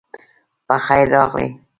[0.67, 1.47] پخير راغلې